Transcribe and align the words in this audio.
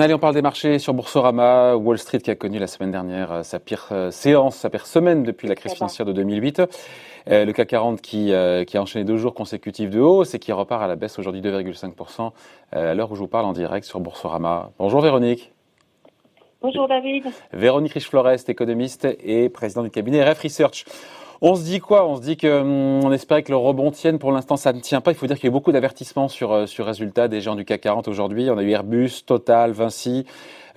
Allez, 0.00 0.14
on 0.14 0.18
parle 0.18 0.34
des 0.34 0.42
marchés 0.42 0.80
sur 0.80 0.92
Boursorama, 0.92 1.76
Wall 1.76 1.98
Street 1.98 2.18
qui 2.18 2.30
a 2.30 2.34
connu 2.34 2.58
la 2.58 2.66
semaine 2.66 2.90
dernière 2.90 3.30
euh, 3.30 3.42
sa 3.44 3.60
pire 3.60 3.88
euh, 3.92 4.10
séance, 4.10 4.56
sa 4.56 4.70
pire 4.70 4.86
semaine 4.86 5.22
depuis 5.22 5.46
la 5.46 5.54
crise 5.54 5.74
financière 5.74 6.04
de 6.04 6.12
2008. 6.12 6.62
Euh, 7.28 7.44
le 7.44 7.52
CAC 7.52 7.68
40 7.68 8.00
qui, 8.00 8.32
qui 8.66 8.76
a 8.76 8.82
enchaîné 8.82 9.04
deux 9.04 9.18
jours 9.18 9.34
consécutifs 9.34 9.90
de 9.90 10.00
hausse 10.00 10.34
et 10.34 10.40
qui 10.40 10.50
repart 10.50 10.82
à 10.82 10.88
la 10.88 10.96
baisse 10.96 11.16
aujourd'hui 11.18 11.40
2,5% 11.40 12.32
à 12.72 12.94
l'heure 12.94 13.12
où 13.12 13.14
je 13.14 13.20
vous 13.20 13.28
parle 13.28 13.44
en 13.44 13.52
direct 13.52 13.86
sur 13.86 14.00
Boursorama. 14.00 14.72
Bonjour 14.78 15.00
Véronique. 15.00 15.52
Bonjour 16.60 16.88
David. 16.88 17.24
Véronique 17.52 17.92
Riche-Florest, 17.92 18.48
économiste 18.48 19.06
et 19.22 19.48
président 19.48 19.84
du 19.84 19.90
cabinet 19.90 20.28
RF 20.28 20.40
Research. 20.40 20.86
On 21.40 21.54
se 21.54 21.62
dit 21.62 21.78
quoi? 21.78 22.08
On 22.08 22.16
se 22.16 22.20
dit 22.20 22.36
que 22.36 22.60
hum, 22.60 23.04
on 23.04 23.12
espérait 23.12 23.44
que 23.44 23.52
le 23.52 23.56
rebond 23.56 23.92
tienne. 23.92 24.18
Pour 24.18 24.32
l'instant, 24.32 24.56
ça 24.56 24.72
ne 24.72 24.80
tient 24.80 25.00
pas. 25.00 25.12
Il 25.12 25.14
faut 25.14 25.26
dire 25.26 25.36
qu'il 25.36 25.44
y 25.44 25.46
a 25.46 25.50
eu 25.50 25.52
beaucoup 25.52 25.70
d'avertissements 25.70 26.28
sur 26.28 26.52
euh, 26.52 26.66
sur 26.66 26.84
résultats 26.84 27.28
des 27.28 27.40
gens 27.40 27.54
du 27.54 27.64
CAC 27.64 27.82
40 27.82 28.08
aujourd'hui. 28.08 28.50
On 28.50 28.58
a 28.58 28.62
eu 28.62 28.70
Airbus, 28.70 29.22
Total, 29.24 29.70
Vinci, 29.70 30.26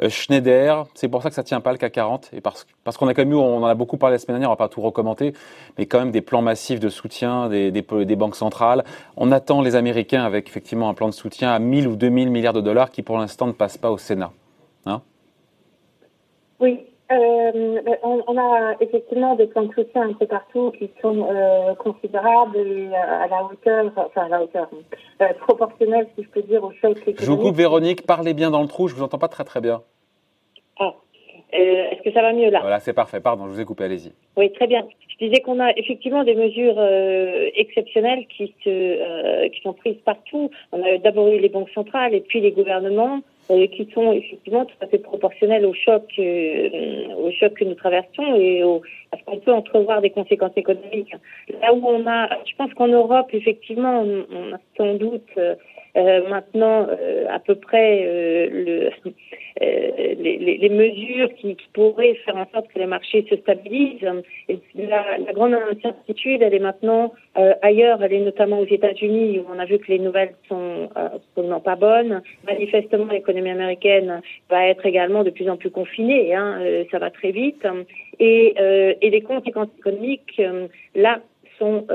euh, 0.03 0.09
Schneider. 0.09 0.85
C'est 0.93 1.07
pour 1.07 1.23
ça 1.23 1.29
que 1.29 1.35
ça 1.35 1.43
tient 1.43 1.61
pas 1.61 1.71
le 1.71 1.79
CAC 1.79 1.93
40 1.93 2.29
et 2.33 2.41
parce 2.41 2.67
parce 2.83 2.97
qu'on 2.97 3.07
a 3.07 3.15
quand 3.15 3.23
même 3.23 3.31
eu, 3.31 3.35
on 3.35 3.63
en 3.63 3.65
a 3.65 3.73
beaucoup 3.73 3.97
parlé 3.97 4.15
la 4.15 4.19
semaine 4.19 4.35
dernière. 4.35 4.49
On 4.49 4.53
va 4.53 4.57
pas 4.57 4.69
tout 4.69 4.81
recommander, 4.81 5.33
mais 5.79 5.87
quand 5.87 5.97
même 5.97 6.11
des 6.11 6.21
plans 6.21 6.43
massifs 6.43 6.79
de 6.79 6.89
soutien 6.89 7.49
des 7.49 7.71
des, 7.71 7.81
des 7.81 8.15
banques 8.15 8.35
centrales. 8.35 8.83
On 9.17 9.31
attend 9.31 9.61
les 9.61 9.75
Américains 9.75 10.23
avec 10.23 10.47
effectivement 10.47 10.89
un 10.89 10.93
plan 10.93 11.09
de 11.09 11.13
soutien 11.13 11.51
à 11.51 11.57
1000 11.57 11.87
ou 11.87 11.95
2000 11.95 12.29
milliards 12.29 12.53
de 12.53 12.61
dollars 12.61 12.91
qui 12.91 13.01
pour 13.01 13.17
l'instant 13.17 13.47
ne 13.47 13.53
passe 13.53 13.79
pas 13.79 13.89
au 13.89 13.97
Sénat. 13.97 14.31
Hein? 14.85 15.01
Oui, 16.59 16.85
euh, 17.11 17.97
on, 18.03 18.37
a 18.37 18.75
effectivement 18.79 19.35
des 19.35 19.47
plans 19.47 19.63
de 19.63 19.73
soutien 19.73 20.03
un 20.09 20.13
peu 20.13 20.25
partout 20.25 20.71
qui 20.77 20.89
sont 21.01 21.27
euh, 21.29 21.75
considérables 21.75 22.57
et 22.57 22.87
à 22.95 23.27
la 23.27 23.43
hauteur, 23.43 23.91
enfin 23.95 24.25
à 24.25 24.29
la 24.29 24.43
hauteur, 24.43 24.69
euh, 25.21 25.25
proportionnelle, 25.41 26.07
si 26.15 26.23
je 26.23 26.29
peux 26.29 26.41
dire, 26.41 26.63
au 26.63 26.71
choc 26.71 26.97
économique. 26.97 27.21
Je 27.21 27.29
vous 27.29 27.37
coupe, 27.37 27.55
Véronique, 27.55 28.05
parlez 28.05 28.33
bien 28.33 28.49
dans 28.49 28.61
le 28.61 28.67
trou, 28.67 28.87
je 28.87 28.95
vous 28.95 29.03
entends 29.03 29.17
pas 29.17 29.27
très 29.27 29.43
très 29.43 29.59
bien. 29.59 29.81
Ah, 30.79 30.93
est-ce 31.51 32.01
que 32.01 32.13
ça 32.13 32.21
va 32.21 32.31
mieux 32.31 32.49
là? 32.49 32.59
Voilà, 32.61 32.79
c'est 32.79 32.93
parfait, 32.93 33.19
pardon, 33.19 33.47
je 33.47 33.51
vous 33.51 33.59
ai 33.59 33.65
coupé, 33.65 33.83
allez-y. 33.83 34.13
Oui, 34.37 34.51
très 34.53 34.67
bien. 34.67 34.87
Je 35.09 35.25
disais 35.25 35.41
qu'on 35.41 35.59
a 35.59 35.71
effectivement 35.75 36.23
des 36.23 36.35
mesures 36.35 36.81
exceptionnelles 37.55 38.25
qui, 38.27 38.55
se, 38.63 39.47
qui 39.49 39.61
sont 39.61 39.73
prises 39.73 39.99
partout. 40.05 40.49
On 40.71 40.81
a 40.81 40.97
d'abord 40.97 41.27
eu 41.27 41.39
les 41.39 41.49
banques 41.49 41.69
centrales 41.75 42.15
et 42.15 42.21
puis 42.21 42.39
les 42.39 42.51
gouvernements 42.51 43.21
qui 43.47 43.89
sont 43.93 44.13
effectivement 44.13 44.65
tout 44.65 44.75
à 44.81 44.87
fait 44.87 44.99
proportionnels 44.99 45.65
au 45.65 45.73
choc, 45.73 46.03
euh, 46.19 46.69
au 47.17 47.31
choc 47.31 47.53
que 47.53 47.65
nous 47.65 47.75
traversons 47.75 48.35
et 48.35 48.63
au, 48.63 48.81
à 49.11 49.17
ce 49.17 49.23
qu'on 49.23 49.39
peut 49.39 49.51
entrevoir 49.51 50.01
des 50.01 50.09
conséquences 50.09 50.55
économiques. 50.55 51.13
Là 51.61 51.73
où 51.73 51.85
on 51.85 52.07
a, 52.07 52.29
je 52.45 52.55
pense 52.55 52.73
qu'en 52.73 52.87
Europe, 52.87 53.27
effectivement, 53.33 54.01
on, 54.01 54.53
a 54.53 54.57
sans 54.77 54.95
doute 54.95 55.29
euh, 55.95 55.99
euh, 56.11 56.29
maintenant 56.29 56.87
à 57.29 57.39
peu 57.39 57.55
près 57.55 58.03
le, 58.51 58.89
les, 59.59 60.57
les, 60.57 60.69
mesures 60.69 61.29
qui, 61.35 61.55
qui, 61.55 61.67
pourraient 61.73 62.15
faire 62.25 62.37
en 62.37 62.47
sorte 62.51 62.67
que 62.73 62.79
les 62.79 62.85
marchés 62.85 63.25
se 63.29 63.35
stabilisent. 63.37 64.01
La, 64.75 65.17
la 65.17 65.33
grande 65.33 65.53
incertitude, 65.53 66.41
elle 66.41 66.53
est 66.53 66.59
maintenant 66.59 67.13
ailleurs, 67.61 68.03
elle 68.03 68.13
est 68.13 68.19
notamment 68.19 68.59
aux 68.59 68.65
États-Unis 68.65 69.39
où 69.39 69.45
on 69.53 69.59
a 69.59 69.65
vu 69.65 69.79
que 69.79 69.91
les 69.91 69.99
nouvelles 69.99 70.33
sont 70.47 70.89
absolument 70.95 71.59
pas 71.59 71.75
bonnes. 71.75 72.21
Manifestement, 72.47 73.11
l'économie 73.11 73.51
américaine 73.51 74.21
va 74.49 74.67
être 74.67 74.85
également 74.85 75.23
de 75.23 75.29
plus 75.29 75.49
en 75.49 75.57
plus 75.57 75.71
confinée. 75.71 76.33
Hein, 76.33 76.59
euh, 76.61 76.83
ça 76.91 76.99
va 76.99 77.09
très 77.09 77.31
vite. 77.31 77.65
Et, 78.19 78.55
euh, 78.59 78.93
et 79.01 79.09
les 79.09 79.21
conséquences 79.21 79.69
économiques, 79.77 80.39
euh, 80.39 80.67
là, 80.95 81.19
sont 81.61 81.85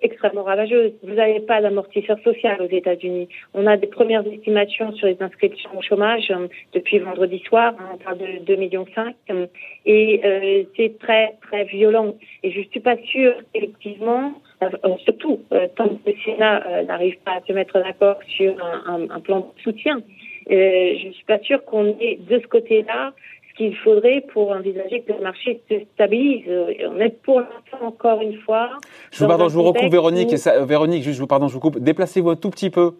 extrêmement 0.00 0.42
ravageuses. 0.42 0.92
Vous 1.02 1.14
n'avez 1.14 1.40
pas 1.40 1.60
d'amortisseur 1.60 2.18
social 2.24 2.60
aux 2.60 2.74
États-Unis. 2.80 3.28
On 3.54 3.66
a 3.66 3.76
des 3.76 3.86
premières 3.86 4.26
estimations 4.26 4.92
sur 4.92 5.06
les 5.06 5.16
inscriptions 5.20 5.70
au 5.78 5.82
chômage 5.82 6.32
depuis 6.74 6.98
vendredi 6.98 7.38
soir, 7.46 7.74
hein, 7.78 8.14
de 8.16 8.26
2,5 8.44 8.58
millions 8.58 8.86
et 9.86 10.66
c'est 10.76 10.98
très 10.98 11.34
très 11.42 11.64
violent. 11.64 12.14
Et 12.42 12.50
je 12.50 12.62
suis 12.70 12.80
pas 12.80 12.96
sûre 13.12 13.34
effectivement, 13.54 14.32
surtout 15.04 15.40
tant 15.76 15.88
que 15.88 16.10
le 16.10 16.14
Sénat 16.24 16.82
n'arrive 16.82 17.18
pas 17.24 17.34
à 17.34 17.40
se 17.46 17.52
mettre 17.52 17.80
d'accord 17.80 18.18
sur 18.36 18.52
un, 18.88 19.08
un, 19.08 19.20
plan 19.20 19.40
de 19.40 19.62
soutien, 19.62 20.02
euh, 20.50 20.94
je 21.00 21.08
ne 21.08 21.12
suis 21.12 21.24
pas 21.24 21.38
sûre 21.40 21.64
qu'on 21.64 21.86
ait 22.00 22.18
de 22.28 22.40
ce 22.40 22.46
côté-là 22.46 23.12
ce 23.52 23.56
qu'il 23.56 23.76
faudrait 23.76 24.24
pour 24.32 24.50
envisager 24.50 25.02
que 25.02 25.12
le 25.12 25.20
marché 25.20 25.60
se 25.70 25.74
stabilise. 25.94 26.44
On 26.88 26.98
est 27.00 27.22
pour 27.22 27.40
l'instant 27.40 27.86
encore 27.86 28.20
une 28.20 28.38
fois. 28.40 28.70
Je 29.10 29.20
vous, 29.20 29.28
pardon, 29.28 29.48
je 29.48 29.54
vous 29.54 29.62
recoupe 29.62 29.90
Véronique. 29.90 30.36
ça, 30.38 30.64
Véronique, 30.64 31.02
juste, 31.02 31.16
je 31.16 31.20
vous 31.20 31.26
pardon, 31.26 31.48
je 31.48 31.54
vous 31.54 31.60
coupe. 31.60 31.78
Déplacez-vous 31.78 32.30
un 32.30 32.36
tout 32.36 32.50
petit 32.50 32.70
peu 32.70 32.94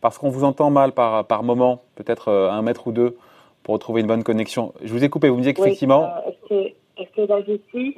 parce 0.00 0.18
qu'on 0.18 0.30
vous 0.30 0.44
entend 0.44 0.70
mal 0.70 0.92
par, 0.92 1.26
par 1.26 1.42
moment, 1.42 1.82
peut-être 1.96 2.28
euh, 2.28 2.50
un 2.50 2.62
mètre 2.62 2.86
ou 2.86 2.92
deux, 2.92 3.16
pour 3.62 3.74
retrouver 3.74 4.00
une 4.00 4.06
bonne 4.06 4.22
connexion. 4.22 4.72
Je 4.82 4.92
vous 4.92 5.04
ai 5.04 5.08
coupé. 5.08 5.28
Vous 5.28 5.36
me 5.36 5.40
disiez 5.40 5.54
qu'effectivement. 5.54 6.08
Oui, 6.50 6.74
Est-ce 6.96 7.10
que, 7.14 7.22
là, 7.22 7.40
je 7.46 7.92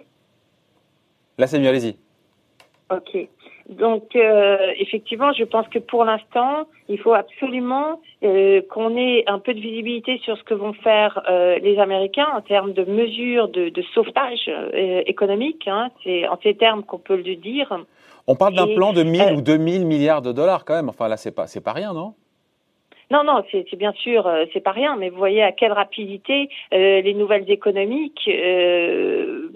Là, 1.38 1.47
c'est 1.47 1.59
mieux. 1.59 1.69
Allez-y. 1.69 1.97
Ok. 2.91 3.28
Donc, 3.70 4.16
euh, 4.16 4.72
effectivement, 4.78 5.32
je 5.32 5.44
pense 5.44 5.66
que 5.69 5.78
pour 5.78 6.04
l'instant, 6.04 6.66
il 6.88 6.98
faut 6.98 7.12
absolument 7.12 8.00
euh, 8.25 8.62
qu'on 8.69 8.97
ait 8.97 9.22
un 9.28 9.38
peu 9.38 9.54
de 9.54 9.60
visibilité 9.60 10.20
sur 10.25 10.36
ce 10.36 10.42
que 10.42 10.54
vont 10.54 10.72
faire 10.72 11.22
euh, 11.31 11.56
les 11.60 11.78
Américains 11.78 12.26
en 12.34 12.41
termes 12.41 12.72
de 12.72 12.84
mesures 12.84 13.48
de, 13.48 13.69
de 13.69 13.82
sauvetage 13.94 14.48
euh, 14.48 15.03
économique. 15.06 15.69
Hein, 15.69 15.91
c'est 16.03 16.26
en 16.26 16.36
ces 16.42 16.54
termes 16.54 16.82
qu'on 16.82 16.98
peut 16.98 17.16
le 17.16 17.36
dire. 17.36 17.72
On 18.26 18.34
parle 18.34 18.54
d'un 18.54 18.75
plan 18.75 18.92
de 18.92 19.04
1000 19.04 19.34
ou 19.36 19.41
2000 19.41 19.87
milliards 19.87 20.22
de 20.22 20.32
dollars 20.32 20.64
quand 20.64 20.75
même. 20.75 20.88
Enfin, 20.88 21.06
là, 21.06 21.16
c'est 21.16 21.31
pas, 21.34 21.47
c'est 21.47 21.62
pas 21.62 21.72
rien, 21.72 21.92
non? 21.92 22.14
Non, 23.10 23.25
non, 23.25 23.43
c'est 23.50 23.75
bien 23.75 23.93
sûr, 23.93 24.28
euh, 24.28 24.44
c'est 24.53 24.60
pas 24.60 24.71
rien, 24.71 24.97
mais 24.97 25.10
vous 25.10 25.19
voyez 25.19 25.43
à 25.43 25.50
quelle 25.50 25.72
rapidité 25.72 26.48
euh, 26.72 27.00
les 27.00 27.12
nouvelles 27.12 27.50
économiques 27.50 28.28
euh, 28.28 29.48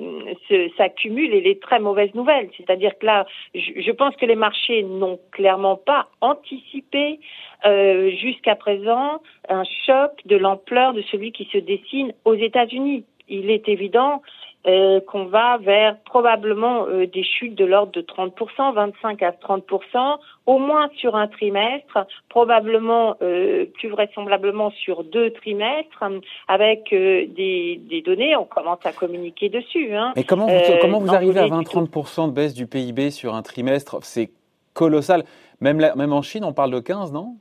s'accumulent 0.77 1.33
et 1.33 1.41
les 1.41 1.61
très 1.61 1.79
mauvaises 1.79 2.13
nouvelles. 2.15 2.51
C'est-à-dire 2.57 2.99
que 2.99 3.07
là, 3.07 3.27
je, 3.55 3.91
pense 3.93 4.17
que 4.17 4.27
les 4.27 4.35
marchés 4.35 4.83
n'ont 4.83 5.21
clairement 5.31 5.77
pas 5.77 6.09
anticipé 6.21 7.21
euh, 7.65 8.11
jusqu'à 8.11 8.57
présent 8.57 9.23
un 9.49 9.63
choc 9.87 10.11
de 10.25 10.37
l'ampleur 10.37 10.93
de 10.93 11.03
celui 11.03 11.31
qui 11.31 11.49
se 11.53 11.59
dessine 11.59 12.13
aux 12.25 12.35
États-Unis. 12.35 13.05
Il 13.29 13.51
est 13.51 13.69
évident 13.69 14.21
euh, 14.67 15.01
qu'on 15.01 15.27
va 15.27 15.59
vers 15.59 15.99
probablement 16.05 16.87
euh, 16.87 17.07
des 17.07 17.23
chutes 17.23 17.55
de 17.55 17.65
l'ordre 17.65 17.93
de 17.93 18.01
30%, 18.01 18.75
25 18.75 19.23
à 19.23 19.31
30%, 19.31 20.19
au 20.47 20.59
moins 20.59 20.89
sur 20.97 21.17
un 21.17 21.29
trimestre, 21.29 22.07
probablement 22.29 23.17
euh, 23.23 23.67
plus 23.75 23.91
vraisemblablement 23.91 24.71
sur 24.71 25.05
deux 25.05 25.31
trimestres, 25.33 26.03
avec 26.49 26.89
des, 26.91 27.81
des, 27.83 28.03
données, 28.03 28.37
on 28.37 28.45
commence 28.45 28.85
à 28.85 28.93
communiquer 28.93 29.49
dessus. 29.49 29.95
Hein. 29.95 30.13
Mais 30.17 30.25
comment 30.25 30.47
vous, 30.47 30.61
comment 30.81 30.99
vous 30.99 31.15
arrivez 31.15 31.41
à 31.41 31.47
20-30% 31.47 32.29
de 32.29 32.33
baisse 32.33 32.55
du 32.55 32.67
PIB 32.67 33.11
sur 33.11 33.35
un 33.35 33.43
trimestre? 33.43 33.99
C'est 34.03 34.31
colossal. 34.73 35.25
Même, 35.61 35.77
même 35.77 36.13
en 36.13 36.23
Chine, 36.23 36.45
on 36.45 36.53
parle 36.53 36.71
de 36.71 36.81
15, 36.81 37.13
non? 37.13 37.37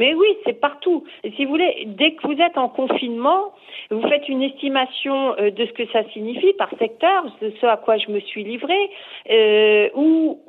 Mais 0.00 0.14
oui, 0.14 0.28
c'est 0.46 0.58
partout. 0.58 1.04
Si 1.36 1.44
vous 1.44 1.50
voulez, 1.50 1.84
dès 1.86 2.12
que 2.12 2.26
vous 2.26 2.40
êtes 2.40 2.56
en 2.56 2.70
confinement, 2.70 3.52
vous 3.90 4.00
faites 4.08 4.26
une 4.30 4.42
estimation 4.42 5.34
euh, 5.38 5.50
de 5.50 5.66
ce 5.66 5.72
que 5.72 5.86
ça 5.88 6.04
signifie 6.14 6.54
par 6.54 6.70
secteur, 6.78 7.26
de 7.42 7.52
ce 7.60 7.66
à 7.66 7.76
quoi 7.76 7.98
je 7.98 8.10
me 8.10 8.18
suis 8.20 8.42
livrée, 8.42 8.90
euh, 9.30 9.90
ou, 9.94 10.40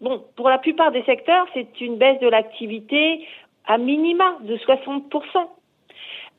bon, 0.00 0.24
pour 0.34 0.48
la 0.48 0.58
plupart 0.58 0.90
des 0.90 1.04
secteurs, 1.04 1.46
c'est 1.54 1.80
une 1.80 1.96
baisse 1.96 2.18
de 2.18 2.26
l'activité 2.26 3.24
à 3.68 3.78
minima 3.78 4.36
de 4.40 4.56
60 4.56 5.04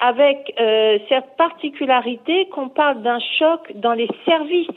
avec 0.01 0.53
euh, 0.59 0.99
cette 1.07 1.37
particularité 1.37 2.49
qu'on 2.49 2.67
parle 2.67 3.03
d'un 3.03 3.19
choc 3.39 3.71
dans 3.75 3.93
les 3.93 4.09
services, 4.25 4.67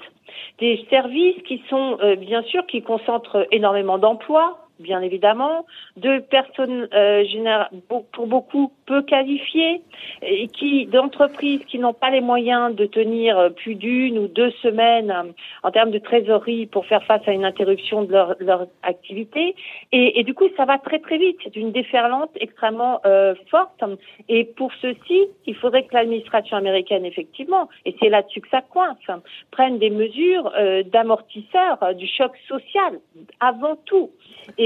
des 0.61 0.87
services 0.89 1.43
qui 1.49 1.65
sont 1.69 1.99
bien 2.17 2.43
sûr 2.43 2.65
qui 2.67 2.83
concentrent 2.83 3.45
énormément 3.51 3.99
d'emplois, 3.99 4.68
bien 4.79 5.01
évidemment, 5.01 5.67
de 5.97 6.19
personnes 6.19 6.89
euh, 6.95 7.25
pour 7.89 8.27
beaucoup 8.27 8.73
peu 8.87 9.03
qualifiées 9.03 9.83
et 10.23 10.49
qui 10.49 10.87
d'entreprises 10.87 11.65
qui 11.67 11.79
n'ont 11.79 11.93
pas 11.93 12.11
les 12.11 12.21
moyens 12.21 12.75
de 12.75 12.87
tenir 12.87 13.51
plus 13.57 13.75
d'une 13.75 14.19
ou 14.19 14.29
deux 14.29 14.51
semaines 14.63 15.11
euh, 15.11 15.33
en 15.63 15.71
termes 15.71 15.91
de 15.91 15.99
trésorerie 15.99 16.67
pour 16.67 16.87
faire 16.87 17.05
face 17.05 17.27
à 17.27 17.33
une 17.33 17.45
interruption 17.45 18.03
de 18.05 18.13
leur, 18.13 18.67
activité. 18.83 19.55
Et, 19.93 20.23
du 20.25 20.35
coup 20.35 20.49
ça 20.57 20.65
va 20.65 20.79
très 20.79 20.99
très 20.99 21.19
vite. 21.19 21.37
C'est 21.43 21.57
une 21.57 21.73
déferlante 21.73 22.31
extrêmement 22.41 23.01
euh, 23.07 23.35
forte. 23.51 23.83
Et 24.29 24.45
pour 24.45 24.73
ceci 24.81 25.27
il 25.47 25.55
faudrait 25.57 25.85
que 25.85 25.95
l'administration 25.95 26.57
américaine 26.57 27.05
effectivement 27.05 27.69
et 27.85 27.95
c'est 28.01 28.09
là-dessus 28.09 28.41
que 28.41 28.49
ça 28.49 28.63
coince 28.63 28.97
prenne 29.51 29.79
des 29.79 29.91
mesures 29.91 30.51
euh, 30.57 30.83
d'amortisseur 30.83 31.95
du 31.95 32.07
choc 32.07 32.33
social 32.49 32.99
avant 33.41 33.77
tout 33.85 34.11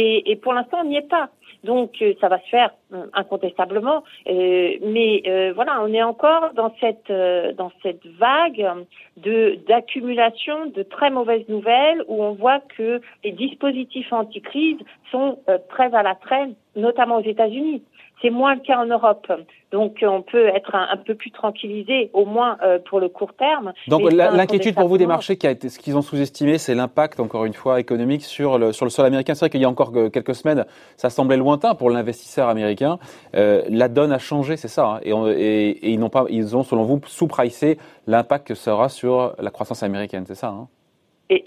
Et, 0.02 0.36
pour 0.36 0.52
l'instant, 0.52 0.78
on 0.80 0.84
n'y 0.84 0.96
est 0.96 1.08
pas. 1.08 1.28
Donc 1.64 2.02
ça 2.20 2.28
va 2.28 2.40
se 2.40 2.48
faire 2.48 2.70
incontestablement, 3.12 4.02
mais 4.26 5.52
voilà, 5.54 5.80
on 5.82 5.92
est 5.94 6.02
encore 6.02 6.52
dans 6.54 6.74
cette 6.80 7.12
dans 7.56 7.70
cette 7.84 8.04
vague 8.18 8.68
de 9.16 9.60
d'accumulation 9.68 10.66
de 10.66 10.82
très 10.82 11.10
mauvaises 11.10 11.48
nouvelles 11.48 12.02
où 12.08 12.20
on 12.20 12.32
voit 12.32 12.58
que 12.76 13.00
les 13.22 13.30
dispositifs 13.30 14.12
anti-crise 14.12 14.78
sont 15.12 15.38
très 15.68 15.94
à 15.94 16.02
la 16.02 16.16
traîne, 16.16 16.54
notamment 16.74 17.18
aux 17.18 17.24
États-Unis. 17.24 17.84
C'est 18.22 18.30
moins 18.30 18.54
le 18.54 18.60
cas 18.60 18.78
en 18.78 18.86
Europe. 18.86 19.30
Donc 19.72 19.96
on 20.06 20.22
peut 20.22 20.46
être 20.46 20.74
un, 20.74 20.96
peu 20.96 21.14
plus 21.14 21.32
tranquillisé, 21.32 22.10
au 22.12 22.24
moins 22.24 22.56
euh, 22.62 22.78
pour 22.78 23.00
le 23.00 23.08
court 23.08 23.34
terme. 23.34 23.72
Donc 23.88 24.12
l'inquiétude 24.12 24.76
pour 24.76 24.86
vous 24.86 24.96
des 24.96 25.06
marchés, 25.06 25.36
qui 25.36 25.46
a 25.46 25.50
été, 25.50 25.68
ce 25.68 25.78
qu'ils 25.78 25.96
ont 25.96 26.02
sous-estimé, 26.02 26.58
c'est 26.58 26.74
l'impact, 26.74 27.18
encore 27.18 27.44
une 27.44 27.54
fois, 27.54 27.80
économique 27.80 28.22
sur 28.22 28.58
le, 28.58 28.72
sur 28.72 28.86
le 28.86 28.90
sol 28.90 29.06
américain. 29.06 29.34
C'est 29.34 29.40
vrai 29.40 29.50
qu'il 29.50 29.60
y 29.60 29.64
a 29.64 29.68
encore 29.68 29.92
quelques 30.12 30.34
semaines, 30.36 30.64
ça 30.96 31.10
semblait 31.10 31.36
lointain 31.36 31.74
pour 31.74 31.90
l'investisseur 31.90 32.48
américain. 32.48 32.98
Euh, 33.34 33.62
la 33.68 33.88
donne 33.88 34.12
a 34.12 34.18
changé, 34.18 34.56
c'est 34.56 34.68
ça. 34.68 35.00
Hein. 35.04 35.30
et, 35.34 35.70
et, 35.70 35.90
ils 35.90 35.98
n'ont 35.98 36.10
pas, 36.10 36.26
ils 36.28 36.56
ont, 36.56 36.62
selon 36.62 36.84
vous, 36.84 37.00
sous-pricé 37.06 37.78
l'impact 38.06 38.46
que 38.46 38.54
ça 38.54 38.74
aura 38.74 38.88
sur 38.88 39.34
la 39.38 39.50
croissance 39.50 39.82
américaine, 39.82 40.24
c'est 40.26 40.34
ça 40.34 40.48
hein 40.48 40.68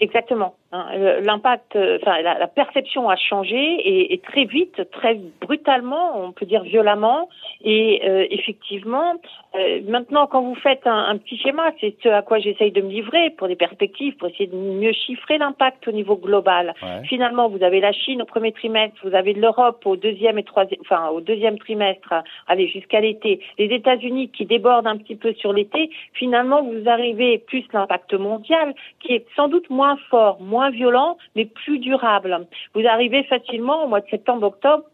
exactement. 0.00 0.54
Hein. 0.72 1.20
L'impact, 1.22 1.76
euh, 1.76 1.98
enfin 2.02 2.20
la, 2.22 2.46
perception 2.48 3.08
a 3.08 3.16
changé 3.16 4.12
et, 4.12 4.18
très 4.18 4.44
vite, 4.44 4.90
très 4.90 5.18
brutalement, 5.40 6.20
on 6.20 6.32
peut 6.32 6.46
dire 6.46 6.62
violemment. 6.64 7.28
Et 7.62 8.02
euh, 8.04 8.26
effectivement, 8.30 9.14
euh, 9.54 9.80
maintenant, 9.86 10.26
quand 10.26 10.42
vous 10.42 10.56
faites 10.56 10.84
un, 10.86 11.16
petit 11.18 11.38
schéma, 11.38 11.70
c'est 11.80 11.94
ce 12.02 12.08
à 12.08 12.22
quoi 12.22 12.40
j'essaye 12.40 12.72
de 12.72 12.80
me 12.80 12.90
livrer 12.90 13.30
pour 13.30 13.46
des 13.46 13.54
perspectives, 13.54 14.16
pour 14.16 14.28
essayer 14.28 14.48
de 14.48 14.56
mieux 14.56 14.92
chiffrer 14.92 15.38
l'impact 15.38 15.86
au 15.86 15.92
niveau 15.92 16.16
global. 16.16 16.74
Finalement, 17.04 17.48
vous 17.48 17.62
avez 17.62 17.80
la 17.80 17.92
Chine 17.92 18.22
au 18.22 18.26
premier 18.26 18.52
trimestre, 18.52 18.96
vous 19.04 19.14
avez 19.14 19.34
l'Europe 19.34 19.86
au 19.86 19.96
deuxième 19.96 20.38
et 20.38 20.42
troisième, 20.42 20.80
enfin 20.80 21.08
au 21.10 21.20
deuxième 21.20 21.58
trimestre, 21.58 22.12
allez 22.48 22.68
jusqu'à 22.68 23.00
l'été. 23.00 23.40
Les 23.58 23.66
États-Unis 23.66 24.30
qui 24.30 24.44
débordent 24.46 24.86
un 24.86 24.96
petit 24.96 25.16
peu 25.16 25.32
sur 25.34 25.52
l'été. 25.52 25.90
Finalement, 26.12 26.62
vous 26.62 26.88
arrivez 26.88 27.38
plus 27.38 27.64
l'impact 27.72 28.14
mondial 28.14 28.74
qui 29.00 29.12
est 29.12 29.26
sans 29.36 29.48
doute 29.48 29.70
moins 29.70 29.96
fort, 30.10 30.40
moins 30.40 30.55
violent, 30.70 31.16
mais 31.34 31.44
plus 31.44 31.78
durable. 31.78 32.46
Vous 32.74 32.86
arrivez 32.86 33.24
facilement 33.24 33.84
au 33.84 33.88
mois 33.88 34.00
de 34.00 34.08
septembre-octobre 34.08 34.84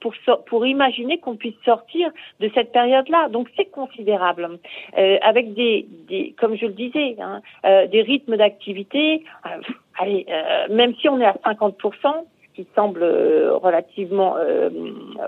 pour, 0.46 0.66
imaginer 0.66 1.18
qu'on 1.18 1.36
puisse 1.36 1.60
sortir 1.64 2.10
de 2.40 2.50
cette 2.54 2.72
période-là. 2.72 3.28
Donc 3.28 3.48
c'est 3.56 3.70
considérable. 3.70 4.58
Euh, 4.98 5.16
avec 5.22 5.54
des, 5.54 5.86
comme 6.38 6.56
je 6.56 6.66
le 6.66 6.72
disais, 6.72 7.16
hein, 7.20 7.40
euh, 7.64 7.86
des 7.86 8.02
rythmes 8.02 8.36
d'activité. 8.36 9.24
Euh, 9.46 9.60
allez, 9.98 10.26
même 10.70 10.94
si 10.96 11.08
on 11.08 11.20
est 11.20 11.26
à 11.26 11.36
50% 11.44 12.24
qui 12.54 12.66
semble 12.74 13.02
relativement 13.02 14.36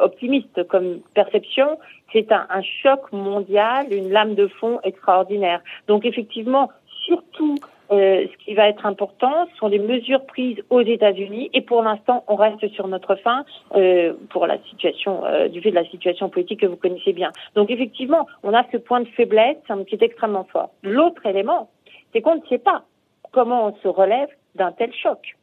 optimiste 0.03 0.67
comme 0.69 1.01
perception, 1.15 1.79
c'est 2.13 2.31
un, 2.33 2.63
choc 2.83 3.13
mondial, 3.13 3.87
une 3.91 4.11
lame 4.11 4.35
de 4.35 4.47
fond 4.47 4.79
extraordinaire. 4.85 5.61
Donc 5.89 6.05
effectivement, 6.05 6.71
surtout 7.07 7.57
euh, 7.95 8.27
ce 8.31 8.45
qui 8.45 8.55
va 8.55 8.69
être 8.69 8.87
important 8.87 9.47
sont 9.59 9.69
les 9.69 9.79
mesures 9.79 10.25
prises 10.27 10.59
aux 10.71 10.81
États-Unis 10.81 11.51
et 11.53 11.61
pour 11.61 11.83
l'instant 11.83 12.25
on 12.29 12.37
reste 12.37 12.67
sur 12.69 12.89
notre 12.89 13.15
fin 13.17 13.45
euh, 13.75 14.15
pour 14.31 14.47
la 14.47 14.59
situation 14.71 15.25
euh, 15.25 15.49
du 15.49 15.61
fait 15.61 15.71
de 15.71 15.75
la 15.75 15.85
situation 15.87 16.29
politique 16.29 16.61
que 16.61 16.67
vous 16.67 16.77
connaissez 16.77 17.13
bien. 17.13 17.31
Donc 17.55 17.71
effectivement 17.71 18.27
on 18.43 18.53
a 18.55 18.65
ce 18.73 18.77
point 18.77 19.01
de 19.01 19.09
faiblesse 19.09 19.57
qui 19.89 19.95
est 19.95 20.03
extrêmement 20.03 20.45
fort. 20.45 20.71
L'autre 20.83 21.25
élément 21.27 21.69
c'est 22.13 22.21
qu'on 22.21 22.37
ne 22.37 22.47
sait 22.49 22.59
pas 22.59 22.83
comment 23.33 23.67
on 23.67 23.75
se 23.83 23.89
relève 23.89 24.29
d'un 24.55 24.73
tel 24.73 24.93
choc. 24.93 25.37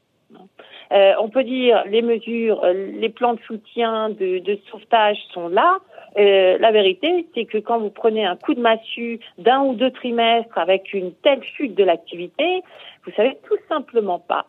Euh, 0.92 1.14
on 1.20 1.30
peut 1.30 1.44
dire 1.44 1.84
les 1.88 2.02
mesures, 2.02 2.66
les 2.66 3.10
plans 3.10 3.34
de 3.34 3.40
soutien, 3.42 4.10
de, 4.10 4.40
de 4.40 4.60
sauvetage 4.70 5.18
sont 5.34 5.48
là. 5.48 5.78
Euh, 6.18 6.58
la 6.60 6.72
vérité, 6.72 7.28
c'est 7.34 7.46
que 7.46 7.58
quand 7.58 7.80
vous 7.80 7.90
prenez 7.90 8.26
un 8.26 8.36
coup 8.36 8.54
de 8.54 8.60
massue 8.60 9.20
d'un 9.38 9.62
ou 9.62 9.74
deux 9.74 9.92
trimestres 9.92 10.58
avec 10.58 10.94
une 10.94 11.14
telle 11.14 11.44
chute 11.44 11.76
de 11.76 11.84
l'activité, 11.84 12.62
vous 13.06 13.12
savez 13.16 13.38
tout 13.48 13.58
simplement 13.70 14.20
pas 14.20 14.46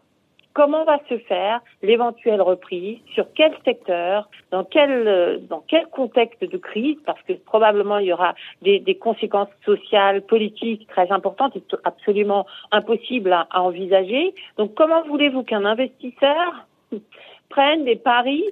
comment 0.54 0.84
va 0.84 0.98
se 1.08 1.18
faire 1.18 1.60
l'éventuelle 1.82 2.42
reprise, 2.42 2.98
sur 3.14 3.26
quel 3.34 3.52
secteur, 3.64 4.28
dans 4.50 4.64
quel, 4.64 5.40
dans 5.48 5.62
quel 5.66 5.86
contexte 5.86 6.42
de 6.44 6.56
crise, 6.58 6.98
parce 7.04 7.20
que 7.22 7.32
probablement 7.32 7.98
il 7.98 8.06
y 8.06 8.12
aura 8.12 8.34
des, 8.62 8.78
des 8.78 8.96
conséquences 8.96 9.48
sociales, 9.64 10.22
politiques 10.22 10.86
très 10.88 11.10
importantes 11.10 11.56
et 11.56 11.62
absolument 11.84 12.46
impossibles 12.70 13.32
à 13.32 13.62
envisager. 13.62 14.34
Donc 14.56 14.74
comment 14.74 15.02
voulez-vous 15.04 15.42
qu'un 15.42 15.64
investisseur 15.64 16.66
prenne 17.48 17.84
des 17.84 17.96
paris 17.96 18.44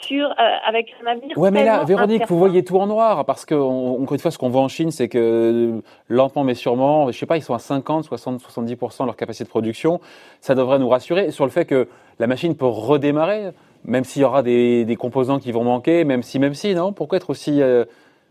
sur, 0.00 0.26
euh, 0.26 0.32
avec 0.66 0.94
un 1.02 1.06
avenir. 1.06 1.36
Ouais, 1.38 1.50
mais 1.50 1.64
là, 1.64 1.84
Véronique, 1.84 2.26
vous 2.28 2.38
voyez 2.38 2.64
tout 2.64 2.78
en 2.78 2.86
noir, 2.86 3.24
parce 3.24 3.44
que, 3.44 3.54
encore 3.54 4.14
une 4.14 4.20
fois, 4.20 4.30
ce 4.30 4.38
qu'on 4.38 4.48
voit 4.48 4.62
en 4.62 4.68
Chine, 4.68 4.90
c'est 4.90 5.08
que 5.08 5.80
lentement 6.08 6.44
mais 6.44 6.54
sûrement, 6.54 7.10
je 7.10 7.18
sais 7.18 7.26
pas, 7.26 7.36
ils 7.36 7.42
sont 7.42 7.54
à 7.54 7.58
50, 7.58 8.04
60, 8.04 8.40
70% 8.40 9.00
de 9.00 9.06
leur 9.06 9.16
capacité 9.16 9.44
de 9.44 9.48
production. 9.48 10.00
Ça 10.40 10.54
devrait 10.54 10.78
nous 10.78 10.88
rassurer 10.88 11.30
sur 11.30 11.44
le 11.44 11.50
fait 11.50 11.64
que 11.64 11.88
la 12.18 12.26
machine 12.26 12.56
peut 12.56 12.66
redémarrer, 12.66 13.50
même 13.84 14.04
s'il 14.04 14.22
y 14.22 14.24
aura 14.24 14.42
des, 14.42 14.84
des, 14.84 14.96
composants 14.96 15.38
qui 15.38 15.52
vont 15.52 15.64
manquer, 15.64 16.04
même 16.04 16.22
si, 16.22 16.38
même 16.38 16.54
si, 16.54 16.74
non? 16.74 16.92
Pourquoi 16.92 17.16
être 17.16 17.30
aussi 17.30 17.62
euh, 17.62 17.84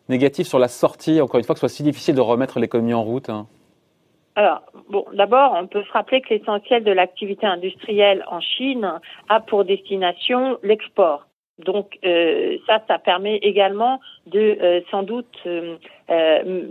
négatif 0.09 0.47
sur 0.47 0.59
la 0.59 0.67
sortie, 0.67 1.21
encore 1.21 1.39
une 1.39 1.45
fois, 1.45 1.55
que 1.55 1.59
ce 1.59 1.67
soit 1.67 1.75
si 1.75 1.83
difficile 1.83 2.15
de 2.15 2.21
remettre 2.21 2.59
l'économie 2.59 2.93
en 2.93 3.03
route 3.03 3.29
hein? 3.29 3.47
Alors, 4.35 4.63
bon, 4.89 5.05
d'abord, 5.13 5.53
on 5.55 5.65
peut 5.65 5.83
se 5.83 5.91
rappeler 5.93 6.21
que 6.21 6.33
l'essentiel 6.33 6.83
de 6.83 6.91
l'activité 6.91 7.45
industrielle 7.45 8.25
en 8.27 8.41
Chine 8.41 8.99
a 9.29 9.39
pour 9.39 9.63
destination 9.63 10.57
l'export. 10.61 11.25
Donc 11.59 11.97
euh, 12.03 12.57
ça, 12.67 12.81
ça 12.87 12.99
permet 12.99 13.37
également 13.37 14.01
de 14.27 14.57
euh, 14.61 14.81
sans 14.91 15.03
doute 15.03 15.39
euh, 15.45 15.77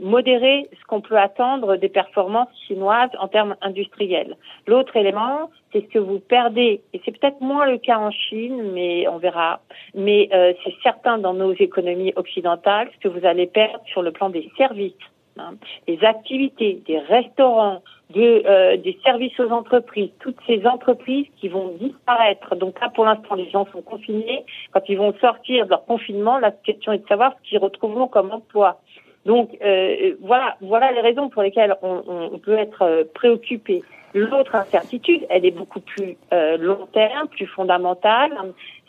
modérer 0.03 0.69
ce 0.79 0.85
qu'on 0.87 1.01
peut 1.01 1.17
attendre 1.17 1.77
des 1.77 1.89
performances 1.89 2.51
chinoises 2.67 3.11
en 3.19 3.29
termes 3.29 3.57
industriels. 3.63 4.37
L'autre 4.67 4.95
élément, 4.97 5.51
c'est 5.73 5.81
ce 5.81 5.87
que 5.87 5.99
vous 5.99 6.21
perdez, 6.21 6.83
et 6.93 7.01
c'est 7.05 7.19
peut-être 7.19 7.41
moins 7.41 7.67
le 7.67 7.79
cas 7.79 7.99
en 7.99 8.11
Chine, 8.11 8.73
mais 8.73 9.09
on 9.09 9.17
verra, 9.17 9.61
mais 9.95 10.29
c'est 10.33 10.75
certain 10.83 11.19
dans 11.19 11.35
nos 11.35 11.53
économies 11.55 12.13
occidentales, 12.17 12.91
ce 12.95 13.09
que 13.09 13.09
vous 13.09 13.27
allez 13.27 13.47
perdre 13.47 13.81
sur 13.87 14.03
le 14.03 14.13
plan 14.13 14.29
des 14.29 14.51
services. 14.57 14.93
Hein, 15.37 15.55
des 15.89 15.99
activités, 16.05 16.81
des 16.87 17.01
restaurants, 17.01 17.83
de, 18.11 18.43
euh, 18.47 18.77
des 18.77 18.99
services 19.03 19.39
aux 19.41 19.51
entreprises, 19.51 20.11
toutes 20.21 20.39
ces 20.47 20.67
entreprises 20.67 21.27
qui 21.41 21.49
vont 21.49 21.75
disparaître. 21.81 22.55
Donc 22.57 22.81
là, 22.81 22.91
pour 22.91 23.05
l'instant, 23.05 23.35
les 23.35 23.49
gens 23.51 23.67
sont 23.73 23.83
confinés. 23.83 24.45
Quand 24.73 24.83
ils 24.89 24.99
vont 24.99 25.15
sortir 25.21 25.65
de 25.65 25.71
leur 25.71 25.85
confinement, 25.85 26.39
la 26.39 26.51
question 26.51 26.93
est 26.93 26.99
de 26.99 27.09
savoir 27.09 27.35
ce 27.37 27.49
qu'ils 27.49 27.59
retrouveront 27.59 28.09
comme 28.09 28.31
emploi. 28.31 28.81
Donc 29.25 29.57
euh, 29.65 30.15
voilà, 30.21 30.57
voilà 30.61 30.93
les 30.93 31.01
raisons 31.01 31.31
pour 31.31 31.43
lesquelles 31.43 31.75
on, 31.83 32.03
on 32.33 32.39
peut 32.39 32.59
être 32.59 32.83
euh, 32.83 33.05
préoccupé. 33.15 33.83
L'autre 34.13 34.55
incertitude, 34.55 35.27
elle 35.29 35.45
est 35.45 35.51
beaucoup 35.51 35.81
plus 35.81 36.17
euh, 36.33 36.57
long 36.59 36.87
terme, 36.93 37.27
plus 37.29 37.47
fondamentale. 37.47 38.33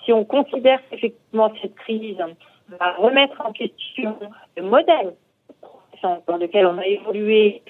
Si 0.04 0.14
on 0.14 0.24
considère 0.26 0.80
qu'effectivement 0.90 1.52
cette 1.62 1.76
crise 1.76 2.18
va 2.80 2.94
remettre 2.98 3.42
en 3.46 3.52
question 3.54 4.18
le 4.58 4.64
modèle 4.64 5.14
dans 6.28 6.38
lequel 6.38 6.68
on 6.68 6.78
a 6.78 6.86
évolué 6.86 7.64